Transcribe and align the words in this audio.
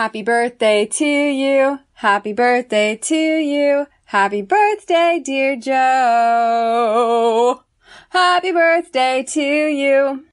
Happy 0.00 0.22
birthday 0.22 0.86
to 0.86 1.04
you. 1.04 1.78
Happy 1.92 2.32
birthday 2.32 2.96
to 2.96 3.14
you. 3.14 3.86
Happy 4.06 4.40
birthday, 4.40 5.20
dear 5.22 5.56
Joe. 5.56 7.62
Happy 8.08 8.50
birthday 8.50 9.22
to 9.28 9.42
you. 9.42 10.24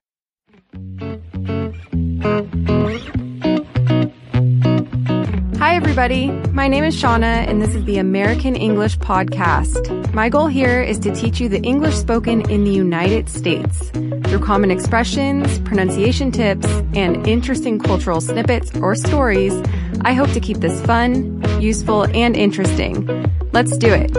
Hi, 5.57 5.75
everybody. 5.75 6.31
My 6.53 6.69
name 6.69 6.85
is 6.85 6.95
Shana, 6.95 7.45
and 7.45 7.61
this 7.61 7.75
is 7.75 7.83
the 7.83 7.97
American 7.97 8.55
English 8.55 8.97
Podcast. 8.99 10.13
My 10.13 10.29
goal 10.29 10.47
here 10.47 10.81
is 10.81 10.97
to 10.99 11.13
teach 11.13 11.41
you 11.41 11.49
the 11.49 11.59
English 11.59 11.95
spoken 11.95 12.49
in 12.49 12.63
the 12.63 12.71
United 12.71 13.27
States 13.27 13.91
through 14.27 14.39
common 14.39 14.71
expressions, 14.71 15.59
pronunciation 15.59 16.31
tips, 16.31 16.67
and 16.93 17.25
interesting 17.25 17.79
cultural 17.79 18.19
snippets 18.19 18.75
or 18.77 18.93
stories. 18.93 19.53
I 20.01 20.13
hope 20.13 20.31
to 20.31 20.39
keep 20.39 20.57
this 20.57 20.79
fun, 20.85 21.41
useful, 21.61 22.03
and 22.15 22.35
interesting. 22.35 23.05
Let's 23.53 23.77
do 23.77 23.87
it. 23.89 24.11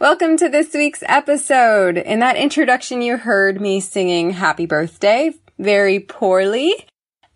Welcome 0.00 0.36
to 0.38 0.48
this 0.48 0.74
week's 0.74 1.02
episode. 1.06 1.98
In 1.98 2.18
that 2.20 2.36
introduction, 2.36 3.02
you 3.02 3.16
heard 3.16 3.60
me 3.60 3.80
singing 3.80 4.30
Happy 4.30 4.66
Birthday 4.66 5.32
very 5.58 6.00
poorly. 6.00 6.74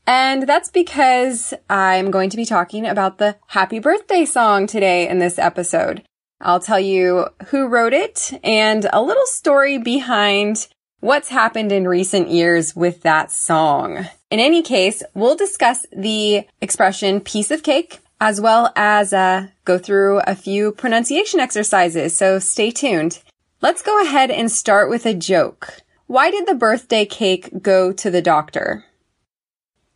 And 0.06 0.48
that's 0.48 0.70
because 0.70 1.54
I'm 1.70 2.10
going 2.10 2.30
to 2.30 2.36
be 2.36 2.44
talking 2.44 2.86
about 2.86 3.18
the 3.18 3.36
happy 3.46 3.78
birthday 3.78 4.24
song 4.24 4.66
today 4.66 5.08
in 5.08 5.20
this 5.20 5.38
episode. 5.38 6.02
I'll 6.42 6.60
tell 6.60 6.80
you 6.80 7.28
who 7.46 7.68
wrote 7.68 7.92
it 7.92 8.32
and 8.42 8.86
a 8.92 9.00
little 9.00 9.26
story 9.26 9.78
behind 9.78 10.66
what's 10.98 11.28
happened 11.28 11.70
in 11.70 11.86
recent 11.86 12.30
years 12.30 12.74
with 12.74 13.02
that 13.02 13.30
song. 13.30 14.08
In 14.28 14.40
any 14.40 14.62
case, 14.62 15.04
we'll 15.14 15.36
discuss 15.36 15.86
the 15.96 16.44
expression 16.60 17.20
piece 17.20 17.52
of 17.52 17.62
cake 17.62 18.00
as 18.20 18.40
well 18.40 18.72
as 18.76 19.12
uh, 19.12 19.46
go 19.64 19.78
through 19.78 20.20
a 20.20 20.34
few 20.34 20.72
pronunciation 20.72 21.40
exercises. 21.40 22.16
So 22.16 22.38
stay 22.40 22.70
tuned. 22.70 23.20
Let's 23.60 23.82
go 23.82 24.02
ahead 24.02 24.30
and 24.30 24.50
start 24.50 24.90
with 24.90 25.06
a 25.06 25.14
joke. 25.14 25.80
Why 26.06 26.30
did 26.30 26.46
the 26.46 26.54
birthday 26.54 27.04
cake 27.04 27.62
go 27.62 27.92
to 27.92 28.10
the 28.10 28.22
doctor? 28.22 28.84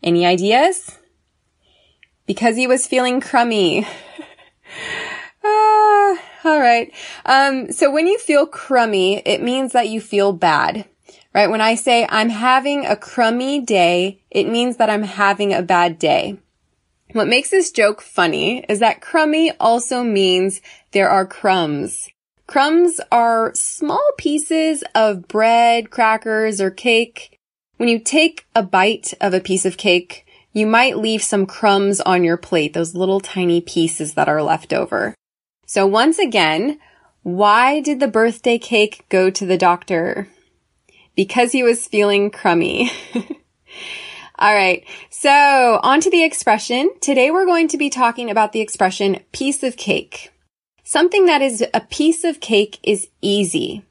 Any 0.03 0.25
ideas? 0.25 0.97
Because 2.27 2.57
he 2.57 2.67
was 2.67 2.87
feeling 2.87 3.21
crummy. 3.21 3.87
all 6.47 6.61
right. 6.61 6.93
Um, 7.25 7.73
so 7.73 7.91
when 7.91 8.07
you 8.07 8.19
feel 8.19 8.47
crummy, 8.47 9.19
it 9.19 9.43
means 9.43 9.73
that 9.73 9.89
you 9.89 10.01
feel 10.01 10.33
bad, 10.33 10.87
right? 11.35 11.51
When 11.51 11.61
I 11.61 11.75
say 11.75 12.07
I'm 12.09 12.29
having 12.29 12.87
a 12.87 12.97
crummy 12.97 13.61
day, 13.61 14.23
it 14.31 14.49
means 14.49 14.77
that 14.77 14.91
I'm 14.91 15.03
having 15.03 15.53
a 15.53 15.63
bad 15.63 15.99
day. 15.99 16.39
What 17.13 17.29
makes 17.29 17.51
this 17.51 17.71
joke 17.71 18.01
funny 18.01 18.65
is 18.69 18.81
that 18.81 19.01
crummy 19.01 19.53
also 19.59 20.03
means 20.03 20.61
there 20.93 21.09
are 21.09 21.27
crumbs. 21.27 22.09
Crumbs 22.47 23.01
are 23.11 23.53
small 23.55 24.09
pieces 24.19 24.85
of 24.95 25.27
bread, 25.29 25.91
crackers, 25.91 26.61
or 26.61 26.71
cake 26.71 27.37
when 27.77 27.91
you 27.91 27.99
take 27.99 28.47
a 28.55 28.63
bite 28.63 29.13
of 29.21 29.35
a 29.35 29.41
piece 29.41 29.67
of 29.67 29.77
cake, 29.77 30.27
you 30.53 30.67
might 30.67 30.97
leave 30.97 31.23
some 31.23 31.45
crumbs 31.45 32.01
on 32.01 32.25
your 32.25 32.39
plate, 32.39 32.73
those 32.73 32.95
little 32.95 33.21
tiny 33.21 33.61
pieces 33.61 34.15
that 34.15 34.29
are 34.29 34.43
left 34.43 34.73
over. 34.73 35.15
So 35.67 35.85
once 35.85 36.21
again, 36.21 36.79
why 37.23 37.81
did 37.81 37.99
the 37.99 38.07
birthday 38.07 38.57
cake 38.57 39.05
go 39.09 39.31
to 39.31 39.45
the 39.45 39.59
doctor? 39.59 40.29
Because 41.17 41.51
he 41.51 41.65
was 41.65 41.89
feeling 41.89 42.31
crummy. 42.31 42.91
All 44.39 44.55
right. 44.55 44.85
So 45.11 45.81
on 45.83 46.01
to 46.03 46.11
the 46.11 46.23
expression. 46.23 46.91
Today 47.01 47.33
we're 47.33 47.47
going 47.47 47.67
to 47.69 47.79
be 47.79 47.91
talking 47.91 48.31
about 48.31 48.53
the 48.53 48.61
expression 48.61 49.19
piece 49.33 49.65
of 49.65 49.77
cake. 49.77 50.31
Something 50.85 51.27
that 51.27 51.43
is 51.43 51.65
a 51.75 51.81
piece 51.81 52.23
of 52.23 52.39
cake 52.39 52.79
is 52.85 53.09
easy. 53.21 53.83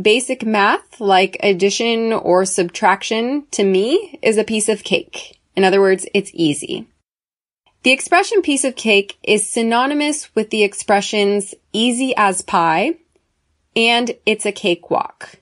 Basic 0.00 0.44
math, 0.44 1.00
like 1.00 1.36
addition 1.44 2.12
or 2.12 2.44
subtraction, 2.44 3.46
to 3.52 3.62
me, 3.62 4.18
is 4.20 4.36
a 4.36 4.42
piece 4.42 4.68
of 4.68 4.82
cake. 4.82 5.38
In 5.54 5.62
other 5.62 5.80
words, 5.80 6.06
it's 6.12 6.32
easy. 6.34 6.88
The 7.82 7.92
expression 7.92 8.42
piece 8.42 8.64
of 8.64 8.76
cake 8.76 9.18
is 9.22 9.48
synonymous 9.48 10.34
with 10.34 10.50
the 10.50 10.62
expressions 10.62 11.54
easy 11.72 12.14
as 12.16 12.42
pie 12.42 12.96
and 13.74 14.10
it's 14.26 14.44
a 14.44 14.52
cakewalk. 14.52 15.36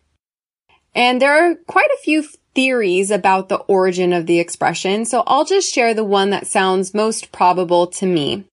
And 0.94 1.21
there 1.21 1.32
are 1.32 1.56
quite 1.66 1.91
a 1.91 2.03
few 2.03 2.25
theories 2.54 3.10
about 3.10 3.48
the 3.48 3.56
origin 3.56 4.12
of 4.12 4.27
the 4.27 4.38
expression, 4.38 5.04
so 5.04 5.25
I'll 5.27 5.44
just 5.44 5.72
share 5.72 5.94
the 5.94 6.04
one 6.04 6.31
that 6.31 6.47
sounds 6.47 6.94
most 6.94 7.32
probable 7.32 7.88
to 7.88 8.06
me. 8.06 8.44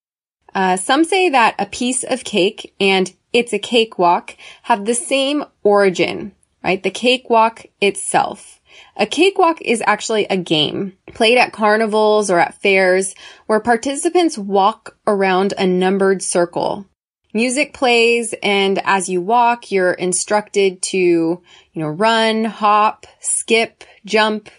Uh, 0.53 0.78
some 0.78 1.03
say 1.03 1.29
that 1.29 1.56
a 1.59 1.66
piece 1.66 2.03
of 2.03 2.24
cake 2.24 2.74
and 2.79 3.13
it's 3.34 3.53
a 3.53 3.59
cakewalk 3.59 4.35
have 4.63 4.85
the 4.85 4.95
same 4.95 5.44
origin, 5.63 6.31
right? 6.63 6.81
The 6.81 6.91
cakewalk 6.91 7.66
itself. 7.81 8.62
A 8.97 9.06
cakewalk 9.06 9.62
is 9.62 9.84
actually 9.86 10.25
a 10.25 10.38
game 10.38 10.94
played 11.13 11.38
at 11.38 11.53
carnivals 11.53 12.30
or 12.30 12.40
at 12.40 12.62
fairs 12.62 13.16
where 13.47 13.59
participants 13.59 14.38
walk 14.38 14.97
around 15.08 15.53
a 15.58 15.68
numbered 15.68 16.22
circle. 16.22 16.86
Music 17.34 17.74
plays 17.74 18.34
and 18.41 18.80
as 18.86 19.09
you 19.09 19.22
walk, 19.22 19.72
you're 19.72 19.91
instructed 19.91 20.81
to, 20.81 20.97
you 20.97 21.41
know, 21.75 21.88
run, 21.88 22.46
hop, 22.46 23.06
skip, 23.19 23.84
jump, 24.06 24.50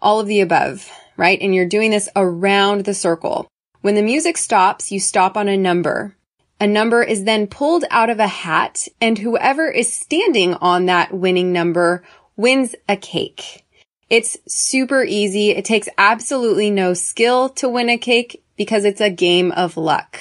all 0.00 0.20
of 0.20 0.26
the 0.26 0.40
above, 0.40 0.90
right? 1.16 1.38
And 1.40 1.54
you're 1.54 1.66
doing 1.66 1.90
this 1.90 2.08
around 2.16 2.84
the 2.84 2.94
circle. 2.94 3.46
When 3.82 3.94
the 3.94 4.02
music 4.02 4.36
stops, 4.38 4.90
you 4.90 5.00
stop 5.00 5.36
on 5.36 5.48
a 5.48 5.56
number. 5.56 6.16
A 6.60 6.66
number 6.66 7.02
is 7.02 7.24
then 7.24 7.46
pulled 7.46 7.84
out 7.90 8.10
of 8.10 8.18
a 8.18 8.26
hat 8.26 8.88
and 9.00 9.18
whoever 9.18 9.70
is 9.70 9.92
standing 9.92 10.54
on 10.54 10.86
that 10.86 11.12
winning 11.12 11.52
number 11.52 12.02
wins 12.38 12.74
a 12.88 12.96
cake. 12.96 13.66
It's 14.08 14.38
super 14.46 15.04
easy. 15.04 15.50
It 15.50 15.66
takes 15.66 15.88
absolutely 15.98 16.70
no 16.70 16.94
skill 16.94 17.50
to 17.50 17.68
win 17.68 17.90
a 17.90 17.98
cake 17.98 18.42
because 18.56 18.86
it's 18.86 19.02
a 19.02 19.10
game 19.10 19.52
of 19.52 19.76
luck, 19.76 20.18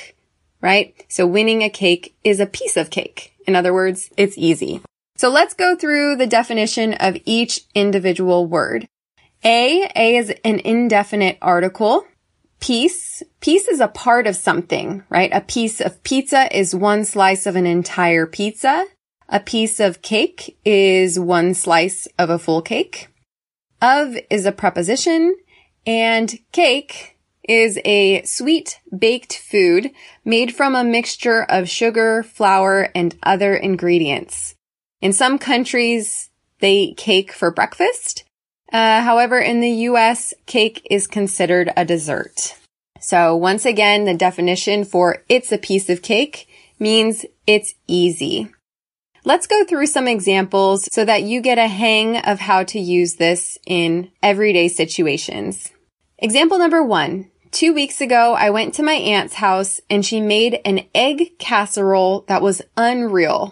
right? 0.59 0.93
So 1.07 1.25
winning 1.25 1.63
a 1.63 1.69
cake 1.69 2.15
is 2.25 2.41
a 2.41 2.45
piece 2.45 2.75
of 2.75 2.89
cake. 2.89 3.33
In 3.47 3.55
other 3.55 3.73
words, 3.73 4.09
it's 4.17 4.37
easy. 4.37 4.81
So 5.15 5.29
let's 5.29 5.53
go 5.53 5.75
through 5.75 6.17
the 6.17 6.27
definition 6.27 6.93
of 6.95 7.17
each 7.23 7.61
individual 7.73 8.45
word. 8.45 8.87
A, 9.45 9.89
A 9.95 10.17
is 10.17 10.33
an 10.43 10.59
indefinite 10.59 11.37
article 11.41 12.05
piece. 12.59 13.23
Piece 13.39 13.67
is 13.67 13.79
a 13.79 13.87
part 13.87 14.27
of 14.27 14.35
something, 14.35 15.03
right? 15.09 15.29
A 15.31 15.41
piece 15.41 15.79
of 15.79 16.03
pizza 16.03 16.55
is 16.55 16.75
one 16.75 17.05
slice 17.05 17.45
of 17.45 17.55
an 17.55 17.65
entire 17.65 18.25
pizza. 18.25 18.85
A 19.29 19.39
piece 19.41 19.79
of 19.79 20.01
cake 20.01 20.57
is 20.63 21.19
one 21.19 21.53
slice 21.53 22.07
of 22.17 22.29
a 22.29 22.39
full 22.39 22.61
cake. 22.61 23.09
Of 23.81 24.15
is 24.29 24.45
a 24.45 24.51
preposition 24.51 25.35
and 25.85 26.37
cake 26.51 27.17
is 27.47 27.79
a 27.85 28.23
sweet 28.23 28.79
baked 28.97 29.37
food 29.37 29.91
made 30.23 30.55
from 30.55 30.75
a 30.75 30.83
mixture 30.83 31.43
of 31.43 31.69
sugar, 31.69 32.23
flour, 32.23 32.89
and 32.95 33.15
other 33.23 33.55
ingredients. 33.55 34.55
In 35.01 35.13
some 35.13 35.37
countries, 35.37 36.29
they 36.59 36.73
eat 36.73 36.97
cake 36.97 37.31
for 37.31 37.51
breakfast. 37.51 38.23
Uh, 38.71 39.01
however, 39.01 39.39
in 39.39 39.59
the 39.61 39.87
US, 39.89 40.33
cake 40.45 40.85
is 40.89 41.07
considered 41.07 41.71
a 41.77 41.85
dessert. 41.85 42.57
So 42.99 43.35
once 43.35 43.65
again, 43.65 44.05
the 44.05 44.13
definition 44.13 44.83
for 44.83 45.23
it's 45.29 45.51
a 45.51 45.57
piece 45.57 45.89
of 45.89 46.01
cake 46.01 46.47
means 46.79 47.25
it's 47.45 47.75
easy. 47.87 48.49
Let's 49.27 49.45
go 49.45 49.65
through 49.65 49.87
some 49.87 50.07
examples 50.07 50.87
so 50.93 51.03
that 51.03 51.23
you 51.23 51.41
get 51.41 51.57
a 51.57 51.67
hang 51.67 52.15
of 52.15 52.39
how 52.39 52.63
to 52.63 52.79
use 52.79 53.15
this 53.15 53.57
in 53.65 54.09
everyday 54.23 54.69
situations. 54.69 55.69
Example 56.17 56.57
number 56.57 56.81
one. 56.81 57.29
Two 57.51 57.73
weeks 57.73 57.99
ago, 57.99 58.35
I 58.35 58.51
went 58.51 58.75
to 58.75 58.83
my 58.83 58.93
aunt's 58.93 59.33
house 59.33 59.81
and 59.89 60.05
she 60.05 60.21
made 60.21 60.61
an 60.63 60.85
egg 60.95 61.37
casserole 61.39 62.23
that 62.29 62.41
was 62.41 62.61
unreal. 62.77 63.51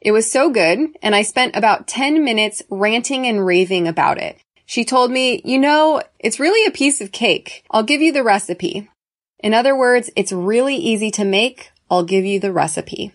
It 0.00 0.12
was 0.12 0.30
so 0.30 0.48
good 0.48 0.78
and 1.02 1.12
I 1.16 1.22
spent 1.22 1.56
about 1.56 1.88
10 1.88 2.22
minutes 2.22 2.62
ranting 2.70 3.26
and 3.26 3.44
raving 3.44 3.88
about 3.88 4.18
it. 4.18 4.38
She 4.64 4.84
told 4.84 5.10
me, 5.10 5.42
you 5.44 5.58
know, 5.58 6.02
it's 6.20 6.38
really 6.38 6.64
a 6.68 6.70
piece 6.70 7.00
of 7.00 7.10
cake. 7.10 7.64
I'll 7.72 7.82
give 7.82 8.00
you 8.00 8.12
the 8.12 8.22
recipe. 8.22 8.88
In 9.40 9.54
other 9.54 9.76
words, 9.76 10.08
it's 10.14 10.30
really 10.30 10.76
easy 10.76 11.10
to 11.10 11.24
make. 11.24 11.72
I'll 11.90 12.04
give 12.04 12.24
you 12.24 12.38
the 12.38 12.52
recipe. 12.52 13.10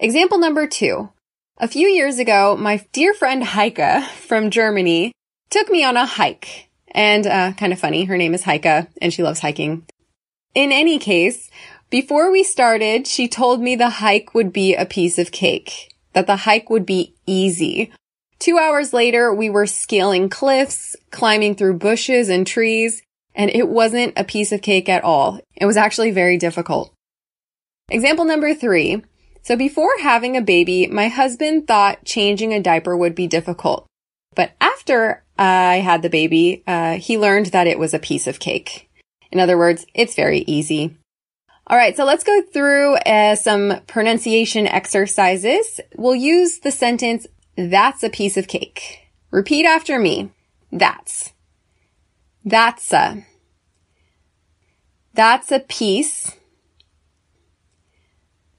Example 0.00 0.38
number 0.38 0.66
two. 0.66 1.10
A 1.60 1.66
few 1.66 1.88
years 1.88 2.20
ago, 2.20 2.56
my 2.56 2.86
dear 2.92 3.12
friend 3.12 3.42
Heike 3.42 4.04
from 4.04 4.50
Germany 4.50 5.10
took 5.50 5.68
me 5.68 5.82
on 5.82 5.96
a 5.96 6.06
hike. 6.06 6.68
And, 6.92 7.26
uh, 7.26 7.52
kind 7.54 7.72
of 7.72 7.80
funny, 7.80 8.04
her 8.04 8.16
name 8.16 8.32
is 8.32 8.44
Heike 8.44 8.86
and 9.02 9.12
she 9.12 9.24
loves 9.24 9.40
hiking. 9.40 9.84
In 10.54 10.70
any 10.70 11.00
case, 11.00 11.50
before 11.90 12.30
we 12.30 12.44
started, 12.44 13.08
she 13.08 13.26
told 13.26 13.60
me 13.60 13.74
the 13.74 13.90
hike 13.90 14.34
would 14.34 14.52
be 14.52 14.76
a 14.76 14.86
piece 14.86 15.18
of 15.18 15.32
cake, 15.32 15.92
that 16.12 16.28
the 16.28 16.36
hike 16.36 16.70
would 16.70 16.86
be 16.86 17.14
easy. 17.26 17.92
Two 18.38 18.56
hours 18.56 18.92
later, 18.92 19.34
we 19.34 19.50
were 19.50 19.66
scaling 19.66 20.28
cliffs, 20.28 20.94
climbing 21.10 21.56
through 21.56 21.78
bushes 21.78 22.28
and 22.28 22.46
trees, 22.46 23.02
and 23.34 23.50
it 23.50 23.68
wasn't 23.68 24.12
a 24.16 24.22
piece 24.22 24.52
of 24.52 24.62
cake 24.62 24.88
at 24.88 25.02
all. 25.02 25.40
It 25.56 25.66
was 25.66 25.76
actually 25.76 26.12
very 26.12 26.38
difficult. 26.38 26.94
Example 27.90 28.26
number 28.26 28.54
three. 28.54 29.02
So 29.48 29.56
before 29.56 29.94
having 30.02 30.36
a 30.36 30.42
baby, 30.42 30.88
my 30.88 31.08
husband 31.08 31.66
thought 31.66 32.04
changing 32.04 32.52
a 32.52 32.60
diaper 32.60 32.94
would 32.94 33.14
be 33.14 33.26
difficult. 33.26 33.86
But 34.34 34.52
after 34.60 35.24
I 35.38 35.76
had 35.76 36.02
the 36.02 36.10
baby, 36.10 36.62
uh, 36.66 36.98
he 36.98 37.16
learned 37.16 37.46
that 37.46 37.66
it 37.66 37.78
was 37.78 37.94
a 37.94 37.98
piece 37.98 38.26
of 38.26 38.40
cake. 38.40 38.90
In 39.32 39.40
other 39.40 39.56
words, 39.56 39.86
it's 39.94 40.14
very 40.14 40.40
easy. 40.40 40.98
All 41.66 41.78
right, 41.78 41.96
so 41.96 42.04
let's 42.04 42.24
go 42.24 42.42
through 42.42 42.96
uh, 42.96 43.36
some 43.36 43.80
pronunciation 43.86 44.66
exercises. 44.66 45.80
We'll 45.96 46.14
use 46.14 46.58
the 46.58 46.70
sentence, 46.70 47.26
that's 47.56 48.02
a 48.02 48.10
piece 48.10 48.36
of 48.36 48.48
cake. 48.48 49.08
Repeat 49.30 49.64
after 49.64 49.98
me. 49.98 50.30
That's. 50.70 51.32
That's 52.44 52.92
a. 52.92 53.24
That's 55.14 55.50
a 55.50 55.60
piece. 55.60 56.37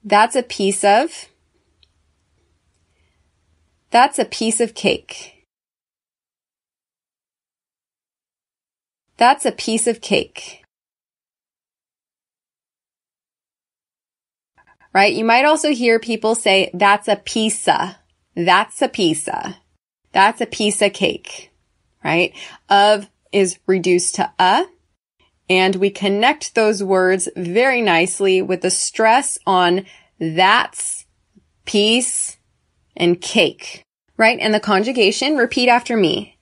That's 0.04 0.36
a 0.36 0.44
piece 0.44 0.84
of. 0.84 1.28
That's 3.92 4.20
a 4.20 4.26
piece 4.26 4.60
of 4.60 4.74
cake. 4.74 5.46
That's 9.18 9.46
a 9.46 9.52
piece 9.52 9.88
of 9.88 10.00
cake. 10.00 10.64
Right? 14.94 15.14
You 15.14 15.26
might 15.26 15.46
also 15.46 15.72
hear 15.72 16.00
people 16.00 16.36
say, 16.36 16.72
that's 16.74 17.08
a 17.08 17.18
pizza. 17.18 18.00
That's 18.36 18.82
a 18.82 18.88
pizza. 18.88 19.58
That's 20.14 20.42
a 20.42 20.46
piece 20.46 20.82
of 20.82 20.94
cake. 20.94 21.52
Right? 22.04 22.34
Of 22.70 23.10
is 23.32 23.60
reduced 23.68 24.16
to 24.16 24.32
a. 24.40 24.66
And 25.50 25.76
we 25.78 25.90
connect 25.90 26.54
those 26.54 26.84
words 26.84 27.28
very 27.36 27.82
nicely 27.82 28.42
with 28.42 28.62
the 28.62 28.70
stress 28.70 29.38
on 29.48 29.86
that's, 30.20 31.06
piece, 31.66 32.38
and 32.96 33.20
cake. 33.20 33.84
Right? 34.16 34.38
And 34.40 34.54
the 34.54 34.60
conjugation, 34.60 35.38
repeat 35.38 35.70
after 35.70 35.98
me. 35.98 36.38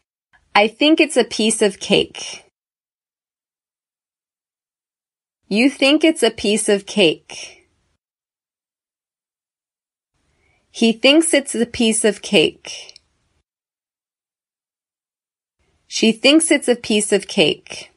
I 0.53 0.67
think 0.67 0.99
it's 0.99 1.15
a 1.15 1.23
piece 1.23 1.61
of 1.61 1.79
cake. 1.79 2.43
You 5.47 5.69
think 5.69 6.03
it's 6.03 6.23
a 6.23 6.31
piece 6.31 6.67
of 6.67 6.85
cake. 6.85 7.69
He 10.71 10.91
thinks 10.91 11.33
it's 11.33 11.55
a 11.55 11.65
piece 11.65 12.03
of 12.03 12.21
cake. 12.21 12.99
She 15.87 16.11
thinks 16.11 16.51
it's 16.51 16.67
a 16.67 16.75
piece 16.75 17.11
of 17.13 17.27
cake. 17.27 17.91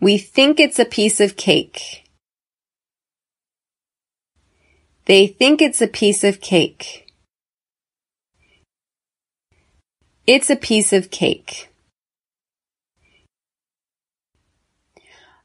We 0.00 0.18
think 0.18 0.60
it's 0.60 0.78
a 0.78 0.84
piece 0.84 1.20
of 1.20 1.36
cake. 1.36 2.04
They 5.06 5.26
think 5.26 5.62
it's 5.62 5.80
a 5.80 5.86
piece 5.86 6.22
of 6.22 6.40
cake. 6.40 7.06
It's 10.26 10.50
a 10.50 10.56
piece 10.56 10.92
of 10.92 11.10
cake. 11.10 11.70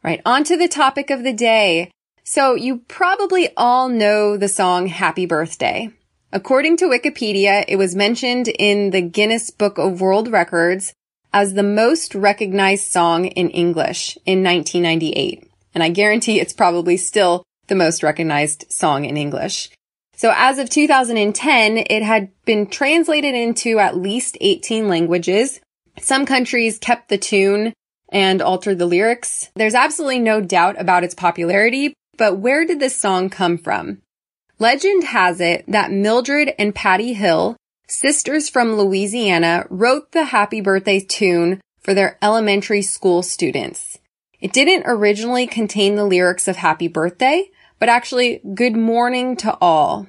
Right, 0.04 0.22
on 0.26 0.44
to 0.46 0.58
the 0.58 0.68
topic 0.68 1.12
of 1.12 1.24
the 1.24 1.34
day. 1.34 1.92
So 2.24 2.56
you 2.56 2.80
probably 2.88 3.50
all 3.56 3.88
know 3.88 4.36
the 4.36 4.48
song 4.48 4.88
Happy 4.88 5.26
Birthday. 5.26 5.92
According 6.34 6.78
to 6.78 6.86
Wikipedia, 6.86 7.64
it 7.68 7.76
was 7.76 7.96
mentioned 7.96 8.48
in 8.48 8.90
the 8.90 9.02
Guinness 9.02 9.50
Book 9.52 9.78
of 9.78 10.02
World 10.02 10.30
Records 10.30 10.94
as 11.34 11.54
the 11.54 11.64
most 11.64 12.14
recognized 12.16 12.92
song 12.92 13.26
in 13.26 13.50
English 13.50 14.18
in 14.26 14.44
1998. 14.44 15.50
And 15.74 15.84
I 15.84 15.90
guarantee 15.90 16.40
it's 16.40 16.54
probably 16.54 16.98
still 16.98 17.44
the 17.68 17.76
most 17.76 18.04
recognized 18.04 18.66
song 18.70 19.06
in 19.06 19.18
English. 19.18 19.70
So 20.16 20.34
as 20.36 20.60
of 20.60 20.70
2010, 20.70 21.78
it 21.90 22.04
had 22.04 22.30
been 22.46 22.68
translated 22.68 23.34
into 23.34 23.80
at 23.80 23.98
least 23.98 24.38
18 24.42 24.88
languages. 24.88 25.60
Some 26.00 26.26
countries 26.26 26.78
kept 26.78 27.10
the 27.10 27.18
tune 27.18 27.74
and 28.12 28.42
altered 28.42 28.78
the 28.78 28.86
lyrics. 28.86 29.50
There's 29.56 29.74
absolutely 29.74 30.20
no 30.20 30.42
doubt 30.42 30.80
about 30.80 31.04
its 31.04 31.16
popularity, 31.16 31.94
but 32.18 32.38
where 32.38 32.66
did 32.66 32.80
this 32.80 32.96
song 32.96 33.30
come 33.30 33.58
from? 33.58 34.02
Legend 34.60 35.06
has 35.06 35.42
it 35.42 35.64
that 35.68 35.92
Mildred 35.92 36.54
and 36.60 36.76
Patty 36.76 37.14
Hill, 37.14 37.56
sisters 37.92 38.50
from 38.50 38.76
Louisiana, 38.76 39.66
wrote 39.70 40.12
the 40.12 40.26
happy 40.26 40.62
birthday 40.62 41.00
tune 41.00 41.62
for 41.82 41.94
their 41.94 42.18
elementary 42.22 42.82
school 42.82 43.24
students. 43.24 43.98
It 44.40 44.54
didn't 44.54 44.84
originally 44.88 45.46
contain 45.46 45.96
the 45.96 46.06
lyrics 46.06 46.48
of 46.48 46.56
happy 46.56 46.88
birthday, 46.88 47.50
but 47.80 47.90
actually 47.90 48.42
good 48.56 48.76
morning 48.76 49.36
to 49.38 49.56
all. 49.60 50.08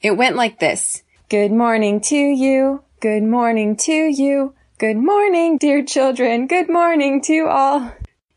It 0.00 0.16
went 0.16 0.36
like 0.36 0.58
this. 0.58 1.02
Good 1.28 1.52
morning 1.52 2.00
to 2.02 2.16
you. 2.16 2.84
Good 3.00 3.22
morning 3.22 3.76
to 3.78 3.92
you. 3.92 4.54
Good 4.78 4.96
morning, 4.96 5.58
dear 5.58 5.84
children. 5.84 6.46
Good 6.46 6.68
morning 6.68 7.22
to 7.22 7.46
all. 7.46 7.80
All 7.80 7.92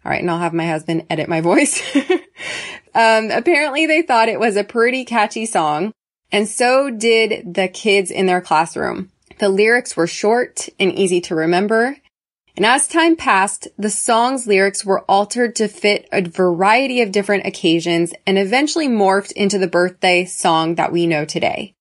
right. 0.05 0.21
And 0.21 0.31
I'll 0.31 0.39
have 0.39 0.53
my 0.53 0.67
husband 0.67 1.05
edit 1.09 1.27
my 1.27 1.41
voice. 1.41 1.81
um, 2.95 3.31
apparently 3.31 3.85
they 3.85 4.01
thought 4.01 4.29
it 4.29 4.39
was 4.39 4.55
a 4.55 4.63
pretty 4.63 5.03
catchy 5.03 5.45
song. 5.45 5.91
And 6.31 6.47
so 6.47 6.89
did 6.89 7.53
the 7.53 7.67
kids 7.67 8.11
in 8.11 8.25
their 8.25 8.41
classroom. 8.41 9.11
The 9.39 9.49
lyrics 9.49 9.95
were 9.95 10.07
short 10.07 10.67
and 10.79 10.91
easy 10.91 11.21
to 11.21 11.35
remember. 11.35 11.97
And 12.55 12.65
as 12.65 12.87
time 12.87 13.15
passed, 13.15 13.67
the 13.77 13.91
song's 13.91 14.47
lyrics 14.47 14.83
were 14.83 15.01
altered 15.01 15.55
to 15.57 15.67
fit 15.67 16.07
a 16.11 16.21
variety 16.21 17.01
of 17.01 17.11
different 17.11 17.45
occasions 17.45 18.13
and 18.25 18.37
eventually 18.37 18.87
morphed 18.87 19.31
into 19.33 19.59
the 19.59 19.67
birthday 19.67 20.25
song 20.25 20.75
that 20.75 20.91
we 20.91 21.05
know 21.05 21.23
today. 21.23 21.75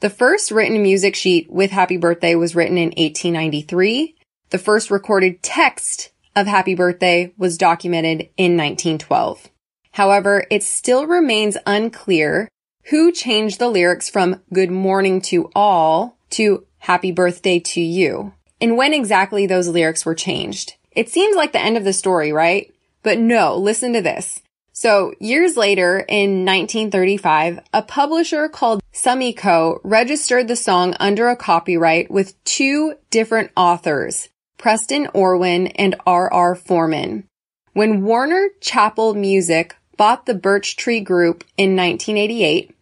The 0.00 0.10
first 0.10 0.50
written 0.50 0.82
music 0.82 1.14
sheet 1.14 1.50
with 1.50 1.70
Happy 1.70 1.98
Birthday 1.98 2.34
was 2.34 2.54
written 2.54 2.78
in 2.78 2.88
1893. 2.88 4.16
The 4.50 4.58
first 4.58 4.90
recorded 4.90 5.42
text 5.42 6.10
of 6.34 6.46
Happy 6.46 6.74
Birthday 6.74 7.32
was 7.36 7.58
documented 7.58 8.30
in 8.36 8.56
1912. 8.56 9.50
However, 9.92 10.46
it 10.50 10.62
still 10.62 11.06
remains 11.06 11.56
unclear 11.66 12.48
who 12.90 13.10
changed 13.12 13.58
the 13.58 13.68
lyrics 13.68 14.10
from 14.10 14.40
Good 14.52 14.70
Morning 14.70 15.20
to 15.22 15.50
All 15.54 16.18
to 16.30 16.66
Happy 16.78 17.12
Birthday 17.12 17.58
to 17.60 17.80
You, 17.80 18.34
and 18.60 18.76
when 18.76 18.92
exactly 18.92 19.46
those 19.46 19.68
lyrics 19.68 20.04
were 20.04 20.14
changed. 20.14 20.74
It 20.92 21.08
seems 21.08 21.34
like 21.34 21.52
the 21.52 21.60
end 21.60 21.76
of 21.76 21.84
the 21.84 21.92
story, 21.92 22.32
right? 22.32 22.72
But 23.02 23.18
no, 23.18 23.56
listen 23.56 23.94
to 23.94 24.02
this. 24.02 24.42
So 24.72 25.14
years 25.18 25.56
later, 25.56 26.00
in 26.08 26.44
1935, 26.44 27.60
a 27.72 27.82
publisher 27.82 28.48
called 28.48 28.82
Summy 28.92 29.34
Co. 29.34 29.80
registered 29.82 30.48
the 30.48 30.56
song 30.56 30.94
under 31.00 31.28
a 31.28 31.36
copyright 31.36 32.10
with 32.10 32.42
two 32.44 32.94
different 33.10 33.50
authors, 33.56 34.28
Preston 34.58 35.08
Orwin 35.14 35.68
and 35.68 35.94
R.R. 36.06 36.54
Forman. 36.54 37.24
When 37.72 38.02
Warner 38.02 38.48
Chappell 38.60 39.14
Music 39.14 39.76
bought 39.96 40.26
the 40.26 40.34
Birch 40.34 40.76
Tree 40.76 41.00
Group 41.00 41.44
in 41.56 41.76
1988 41.76 42.73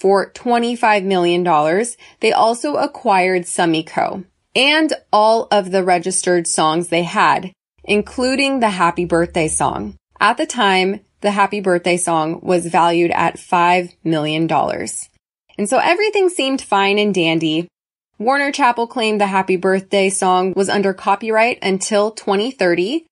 for 0.00 0.32
$25 0.32 1.04
million, 1.04 1.44
they 2.20 2.32
also 2.32 2.76
acquired 2.76 3.42
Summy 3.42 3.86
Co. 3.86 4.24
and 4.56 4.92
all 5.12 5.46
of 5.50 5.70
the 5.70 5.84
registered 5.84 6.46
songs 6.46 6.88
they 6.88 7.02
had, 7.02 7.52
including 7.84 8.60
the 8.60 8.70
Happy 8.70 9.04
Birthday 9.04 9.46
song. 9.46 9.96
At 10.18 10.38
the 10.38 10.46
time, 10.46 11.00
the 11.20 11.30
happy 11.30 11.60
birthday 11.60 11.98
song 11.98 12.40
was 12.42 12.66
valued 12.66 13.10
at 13.10 13.36
$5 13.36 13.94
million. 14.02 14.50
And 14.50 15.68
so 15.68 15.78
everything 15.78 16.30
seemed 16.30 16.62
fine 16.62 16.98
and 16.98 17.14
dandy. 17.14 17.68
Warner 18.18 18.52
Chappell 18.52 18.86
claimed 18.86 19.20
the 19.20 19.26
happy 19.26 19.56
birthday 19.56 20.08
song 20.08 20.54
was 20.54 20.68
under 20.68 20.94
copyright 20.94 21.58
until 21.62 22.10
2030. 22.10 23.06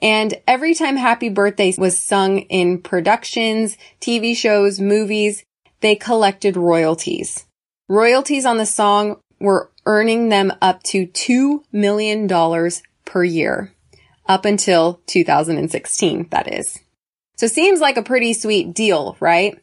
And 0.00 0.34
every 0.48 0.74
time 0.74 0.96
happy 0.96 1.28
birthday 1.28 1.72
was 1.78 1.96
sung 1.96 2.38
in 2.38 2.80
productions, 2.80 3.76
TV 4.00 4.36
shows, 4.36 4.80
movies, 4.80 5.44
they 5.82 5.94
collected 5.94 6.56
royalties. 6.56 7.44
Royalties 7.88 8.46
on 8.46 8.56
the 8.56 8.66
song 8.66 9.20
were 9.38 9.70
earning 9.84 10.28
them 10.28 10.52
up 10.62 10.82
to 10.84 11.06
$2 11.06 11.64
million 11.72 12.28
per 13.04 13.24
year. 13.24 13.72
Up 14.26 14.44
until 14.44 15.00
2016, 15.06 16.28
that 16.30 16.52
is. 16.52 16.78
So 17.36 17.48
seems 17.48 17.80
like 17.80 17.96
a 17.96 18.02
pretty 18.02 18.32
sweet 18.32 18.72
deal, 18.72 19.16
right? 19.18 19.58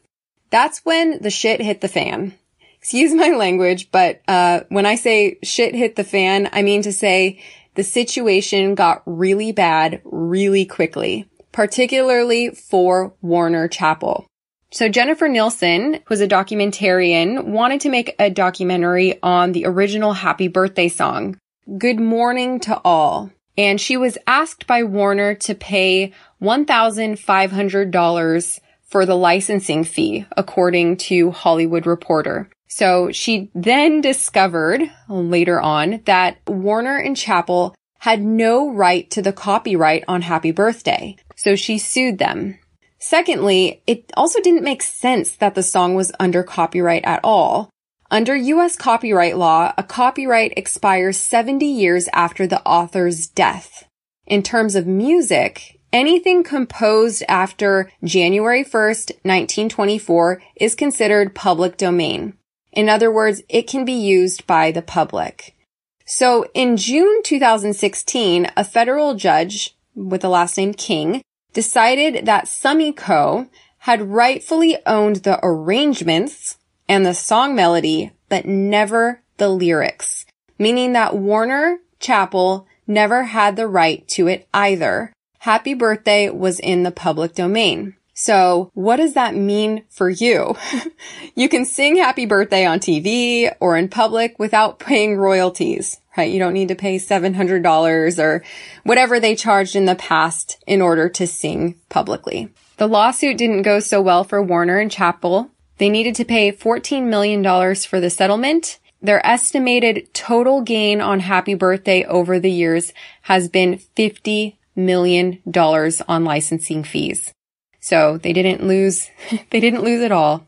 That's 0.50 0.84
when 0.84 1.22
the 1.22 1.30
shit 1.30 1.62
hit 1.62 1.80
the 1.80 1.88
fan. 1.88 2.34
Excuse 2.78 3.14
my 3.14 3.30
language, 3.30 3.90
but 3.90 4.20
uh, 4.28 4.60
when 4.68 4.86
I 4.86 4.96
say 4.96 5.38
shit 5.42 5.74
hit 5.74 5.96
the 5.96 6.04
fan, 6.04 6.50
I 6.52 6.62
mean 6.62 6.82
to 6.82 6.92
say 6.92 7.40
the 7.74 7.82
situation 7.82 8.74
got 8.74 9.02
really 9.06 9.52
bad 9.52 10.02
really 10.04 10.66
quickly, 10.66 11.28
particularly 11.52 12.50
for 12.50 13.14
Warner 13.22 13.68
Chappell. 13.68 14.26
So 14.72 14.88
Jennifer 14.88 15.26
Nelson, 15.26 15.98
who's 16.06 16.20
a 16.20 16.28
documentarian, 16.28 17.46
wanted 17.46 17.80
to 17.80 17.88
make 17.88 18.14
a 18.20 18.30
documentary 18.30 19.20
on 19.20 19.50
the 19.50 19.66
original 19.66 20.12
Happy 20.12 20.46
Birthday 20.46 20.88
song, 20.88 21.36
Good 21.76 21.98
Morning 21.98 22.60
to 22.60 22.80
All. 22.84 23.32
And 23.58 23.80
she 23.80 23.96
was 23.96 24.16
asked 24.28 24.68
by 24.68 24.84
Warner 24.84 25.34
to 25.34 25.56
pay 25.56 26.12
$1,500 26.40 28.60
for 28.84 29.04
the 29.04 29.16
licensing 29.16 29.82
fee, 29.82 30.24
according 30.36 30.98
to 30.98 31.32
Hollywood 31.32 31.84
Reporter. 31.84 32.48
So 32.68 33.10
she 33.10 33.50
then 33.52 34.00
discovered 34.00 34.82
later 35.08 35.60
on 35.60 36.02
that 36.04 36.36
Warner 36.46 36.96
and 36.96 37.16
Chappell 37.16 37.74
had 37.98 38.22
no 38.22 38.70
right 38.70 39.10
to 39.10 39.20
the 39.20 39.32
copyright 39.32 40.04
on 40.06 40.22
Happy 40.22 40.52
Birthday. 40.52 41.16
So 41.34 41.56
she 41.56 41.78
sued 41.78 42.18
them. 42.18 42.60
Secondly, 43.00 43.82
it 43.86 44.12
also 44.14 44.40
didn't 44.40 44.62
make 44.62 44.82
sense 44.82 45.34
that 45.36 45.54
the 45.54 45.62
song 45.62 45.94
was 45.94 46.12
under 46.20 46.42
copyright 46.42 47.04
at 47.04 47.20
all. 47.24 47.70
Under 48.10 48.36
US 48.36 48.76
copyright 48.76 49.38
law, 49.38 49.72
a 49.78 49.82
copyright 49.82 50.52
expires 50.56 51.16
70 51.16 51.64
years 51.64 52.08
after 52.12 52.46
the 52.46 52.62
author's 52.66 53.26
death. 53.26 53.84
In 54.26 54.42
terms 54.42 54.74
of 54.74 54.86
music, 54.86 55.80
anything 55.92 56.44
composed 56.44 57.22
after 57.26 57.90
January 58.04 58.64
1st, 58.64 59.12
1924 59.22 60.42
is 60.56 60.74
considered 60.74 61.34
public 61.34 61.78
domain. 61.78 62.34
In 62.70 62.88
other 62.88 63.10
words, 63.10 63.42
it 63.48 63.66
can 63.66 63.84
be 63.84 63.94
used 63.94 64.46
by 64.46 64.70
the 64.70 64.82
public. 64.82 65.56
So 66.04 66.46
in 66.52 66.76
June 66.76 67.22
2016, 67.22 68.50
a 68.56 68.64
federal 68.64 69.14
judge 69.14 69.76
with 69.94 70.20
the 70.20 70.28
last 70.28 70.56
name 70.58 70.74
King 70.74 71.22
decided 71.52 72.26
that 72.26 72.46
Summy 72.46 72.94
Co. 72.94 73.48
had 73.78 74.10
rightfully 74.10 74.76
owned 74.86 75.16
the 75.16 75.38
arrangements 75.42 76.56
and 76.88 77.04
the 77.04 77.14
song 77.14 77.54
melody, 77.54 78.12
but 78.28 78.46
never 78.46 79.22
the 79.36 79.48
lyrics, 79.48 80.26
meaning 80.58 80.92
that 80.92 81.16
Warner 81.16 81.78
Chappell 81.98 82.66
never 82.86 83.24
had 83.24 83.56
the 83.56 83.68
right 83.68 84.06
to 84.08 84.26
it 84.26 84.48
either. 84.52 85.12
Happy 85.40 85.74
Birthday 85.74 86.28
was 86.28 86.58
in 86.60 86.82
the 86.82 86.90
public 86.90 87.34
domain. 87.34 87.94
So 88.12 88.70
what 88.74 88.96
does 88.96 89.14
that 89.14 89.34
mean 89.34 89.84
for 89.88 90.10
you? 90.10 90.56
you 91.34 91.48
can 91.48 91.64
sing 91.64 91.96
happy 91.96 92.26
birthday 92.26 92.66
on 92.66 92.78
TV 92.78 93.50
or 93.60 93.78
in 93.78 93.88
public 93.88 94.38
without 94.38 94.78
paying 94.78 95.16
royalties, 95.16 95.99
right? 96.16 96.30
You 96.30 96.38
don't 96.38 96.54
need 96.54 96.68
to 96.68 96.74
pay 96.74 96.96
$700 96.96 98.18
or 98.18 98.44
whatever 98.84 99.20
they 99.20 99.34
charged 99.34 99.76
in 99.76 99.84
the 99.84 99.94
past 99.94 100.62
in 100.66 100.82
order 100.82 101.08
to 101.08 101.26
sing 101.26 101.76
publicly. 101.88 102.48
The 102.76 102.88
lawsuit 102.88 103.38
didn't 103.38 103.62
go 103.62 103.80
so 103.80 104.00
well 104.00 104.24
for 104.24 104.42
Warner 104.42 104.78
and 104.78 104.90
Chappell. 104.90 105.50
They 105.78 105.88
needed 105.88 106.14
to 106.16 106.24
pay 106.24 106.52
$14 106.52 107.04
million 107.04 107.42
for 107.76 108.00
the 108.00 108.10
settlement. 108.10 108.78
Their 109.02 109.24
estimated 109.26 110.12
total 110.12 110.60
gain 110.60 111.00
on 111.00 111.20
Happy 111.20 111.54
Birthday 111.54 112.04
over 112.04 112.38
the 112.38 112.50
years 112.50 112.92
has 113.22 113.48
been 113.48 113.80
$50 113.96 114.56
million 114.76 115.40
on 115.54 116.24
licensing 116.24 116.84
fees. 116.84 117.32
So 117.80 118.18
they 118.18 118.32
didn't 118.32 118.66
lose, 118.66 119.08
they 119.50 119.60
didn't 119.60 119.84
lose 119.84 120.02
it 120.02 120.12
all. 120.12 120.46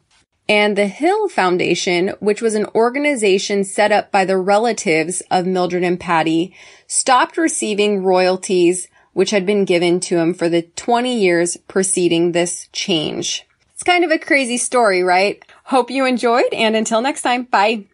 And 0.48 0.76
the 0.76 0.86
Hill 0.86 1.28
Foundation, 1.28 2.08
which 2.20 2.42
was 2.42 2.54
an 2.54 2.66
organization 2.74 3.64
set 3.64 3.92
up 3.92 4.10
by 4.10 4.24
the 4.24 4.36
relatives 4.36 5.22
of 5.30 5.46
Mildred 5.46 5.84
and 5.84 5.98
Patty, 5.98 6.54
stopped 6.86 7.36
receiving 7.36 8.02
royalties 8.02 8.88
which 9.12 9.30
had 9.30 9.46
been 9.46 9.64
given 9.64 10.00
to 10.00 10.18
him 10.18 10.34
for 10.34 10.48
the 10.48 10.62
20 10.62 11.18
years 11.18 11.56
preceding 11.68 12.32
this 12.32 12.68
change. 12.72 13.46
It's 13.74 13.82
kind 13.82 14.04
of 14.04 14.10
a 14.10 14.18
crazy 14.18 14.56
story, 14.56 15.02
right? 15.02 15.42
Hope 15.64 15.90
you 15.90 16.06
enjoyed 16.06 16.52
and 16.52 16.76
until 16.76 17.02
next 17.02 17.22
time, 17.22 17.44
bye. 17.44 17.84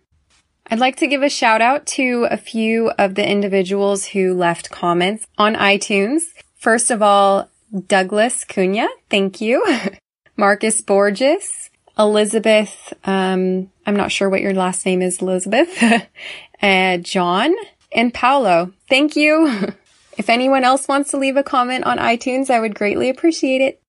I'd 0.70 0.78
like 0.78 0.96
to 0.96 1.06
give 1.06 1.22
a 1.22 1.30
shout 1.30 1.62
out 1.62 1.86
to 1.86 2.26
a 2.30 2.36
few 2.36 2.90
of 2.90 3.14
the 3.14 3.26
individuals 3.26 4.04
who 4.04 4.34
left 4.34 4.70
comments 4.70 5.26
on 5.38 5.54
iTunes. 5.54 6.22
First 6.56 6.90
of 6.90 7.02
all, 7.02 7.48
Douglas 7.86 8.44
Cunha, 8.44 8.88
thank 9.08 9.40
you. 9.40 9.64
Marcus 10.36 10.80
Borges, 10.82 11.67
Elizabeth, 11.98 12.92
um, 13.04 13.70
I'm 13.84 13.96
not 13.96 14.12
sure 14.12 14.30
what 14.30 14.40
your 14.40 14.54
last 14.54 14.86
name 14.86 15.02
is, 15.02 15.20
Elizabeth, 15.20 15.82
uh, 16.62 16.96
John, 16.98 17.54
and 17.92 18.14
Paolo. 18.14 18.72
Thank 18.88 19.16
you. 19.16 19.72
if 20.18 20.30
anyone 20.30 20.64
else 20.64 20.86
wants 20.86 21.10
to 21.10 21.16
leave 21.16 21.36
a 21.36 21.42
comment 21.42 21.84
on 21.84 21.98
iTunes, 21.98 22.50
I 22.50 22.60
would 22.60 22.74
greatly 22.74 23.08
appreciate 23.08 23.60
it. 23.60 23.82